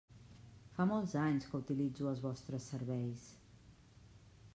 [0.77, 3.27] Fa molts anys que utilitzo els vostres serveis.